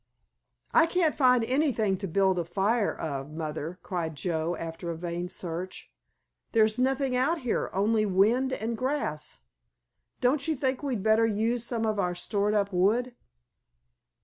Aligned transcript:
"I 0.73 0.87
can't 0.87 1.13
find 1.13 1.43
anything 1.43 1.95
to 1.99 2.07
build 2.07 2.39
a 2.39 2.43
fire 2.43 2.91
of, 2.91 3.29
Mother," 3.29 3.77
cried 3.83 4.15
Joe 4.15 4.55
after 4.55 4.89
a 4.89 4.97
vain 4.97 5.29
search, 5.29 5.91
"there's 6.53 6.79
nothing 6.79 7.15
out 7.15 7.41
here, 7.41 7.69
only 7.71 8.07
wind 8.07 8.51
and 8.51 8.75
grass. 8.75 9.41
Don't 10.19 10.47
you 10.47 10.55
think 10.55 10.81
we'd 10.81 11.03
better 11.03 11.27
use 11.27 11.63
some 11.67 11.85
of 11.85 11.99
our 11.99 12.15
stored 12.15 12.55
up 12.55 12.73
wood?" 12.73 13.13